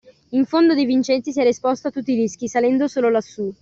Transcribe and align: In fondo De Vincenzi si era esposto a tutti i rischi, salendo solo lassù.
In 0.31 0.47
fondo 0.47 0.73
De 0.73 0.83
Vincenzi 0.85 1.31
si 1.31 1.41
era 1.41 1.49
esposto 1.49 1.89
a 1.89 1.91
tutti 1.91 2.13
i 2.13 2.19
rischi, 2.19 2.47
salendo 2.47 2.87
solo 2.87 3.11
lassù. 3.11 3.53